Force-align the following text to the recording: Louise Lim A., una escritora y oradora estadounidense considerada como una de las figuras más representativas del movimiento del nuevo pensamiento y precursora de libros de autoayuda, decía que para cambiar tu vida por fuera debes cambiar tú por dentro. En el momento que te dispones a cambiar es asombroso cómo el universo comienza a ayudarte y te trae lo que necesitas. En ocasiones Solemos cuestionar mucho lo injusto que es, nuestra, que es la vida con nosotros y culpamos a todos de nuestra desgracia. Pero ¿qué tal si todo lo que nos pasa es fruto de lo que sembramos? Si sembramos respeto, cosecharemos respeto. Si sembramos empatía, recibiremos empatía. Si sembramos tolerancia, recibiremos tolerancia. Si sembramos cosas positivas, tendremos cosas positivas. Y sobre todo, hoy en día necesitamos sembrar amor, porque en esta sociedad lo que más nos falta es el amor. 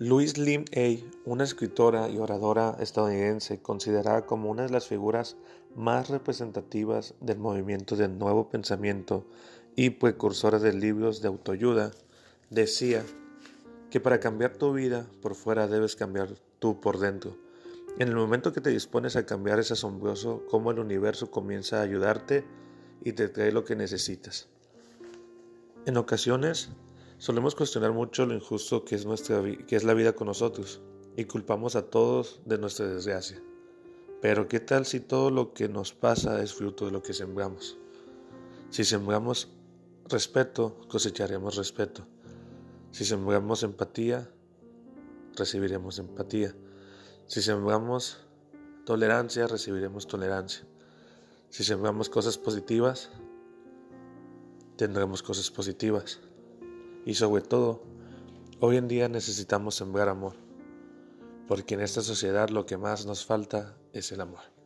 Louise 0.00 0.40
Lim 0.40 0.64
A., 0.76 1.04
una 1.24 1.42
escritora 1.42 2.08
y 2.08 2.18
oradora 2.18 2.76
estadounidense 2.78 3.60
considerada 3.60 4.26
como 4.26 4.48
una 4.48 4.62
de 4.62 4.70
las 4.70 4.86
figuras 4.86 5.36
más 5.74 6.08
representativas 6.08 7.16
del 7.20 7.40
movimiento 7.40 7.96
del 7.96 8.16
nuevo 8.16 8.48
pensamiento 8.48 9.26
y 9.74 9.90
precursora 9.90 10.60
de 10.60 10.72
libros 10.72 11.20
de 11.20 11.26
autoayuda, 11.26 11.90
decía 12.48 13.04
que 13.90 13.98
para 13.98 14.20
cambiar 14.20 14.52
tu 14.52 14.72
vida 14.72 15.04
por 15.20 15.34
fuera 15.34 15.66
debes 15.66 15.96
cambiar 15.96 16.28
tú 16.60 16.80
por 16.80 17.00
dentro. 17.00 17.36
En 17.98 18.06
el 18.06 18.14
momento 18.14 18.52
que 18.52 18.60
te 18.60 18.70
dispones 18.70 19.16
a 19.16 19.26
cambiar 19.26 19.58
es 19.58 19.72
asombroso 19.72 20.44
cómo 20.48 20.70
el 20.70 20.78
universo 20.78 21.32
comienza 21.32 21.80
a 21.80 21.82
ayudarte 21.82 22.44
y 23.02 23.14
te 23.14 23.28
trae 23.28 23.50
lo 23.50 23.64
que 23.64 23.74
necesitas. 23.74 24.46
En 25.86 25.96
ocasiones 25.96 26.70
Solemos 27.18 27.56
cuestionar 27.56 27.92
mucho 27.92 28.26
lo 28.26 28.34
injusto 28.34 28.84
que 28.84 28.94
es, 28.94 29.04
nuestra, 29.04 29.42
que 29.66 29.74
es 29.74 29.82
la 29.82 29.94
vida 29.94 30.12
con 30.12 30.28
nosotros 30.28 30.80
y 31.16 31.24
culpamos 31.24 31.74
a 31.74 31.82
todos 31.82 32.40
de 32.44 32.58
nuestra 32.58 32.86
desgracia. 32.86 33.42
Pero 34.22 34.46
¿qué 34.46 34.60
tal 34.60 34.86
si 34.86 35.00
todo 35.00 35.30
lo 35.30 35.52
que 35.52 35.68
nos 35.68 35.92
pasa 35.92 36.40
es 36.42 36.54
fruto 36.54 36.86
de 36.86 36.92
lo 36.92 37.02
que 37.02 37.12
sembramos? 37.12 37.76
Si 38.70 38.84
sembramos 38.84 39.48
respeto, 40.08 40.78
cosecharemos 40.88 41.56
respeto. 41.56 42.06
Si 42.92 43.04
sembramos 43.04 43.64
empatía, 43.64 44.30
recibiremos 45.36 45.98
empatía. 45.98 46.54
Si 47.26 47.42
sembramos 47.42 48.18
tolerancia, 48.84 49.48
recibiremos 49.48 50.06
tolerancia. 50.06 50.64
Si 51.50 51.64
sembramos 51.64 52.08
cosas 52.08 52.38
positivas, 52.38 53.10
tendremos 54.76 55.22
cosas 55.22 55.50
positivas. 55.50 56.20
Y 57.08 57.14
sobre 57.14 57.40
todo, 57.40 57.80
hoy 58.60 58.76
en 58.76 58.86
día 58.86 59.08
necesitamos 59.08 59.76
sembrar 59.76 60.10
amor, 60.10 60.34
porque 61.46 61.72
en 61.72 61.80
esta 61.80 62.02
sociedad 62.02 62.50
lo 62.50 62.66
que 62.66 62.76
más 62.76 63.06
nos 63.06 63.24
falta 63.24 63.78
es 63.94 64.12
el 64.12 64.20
amor. 64.20 64.57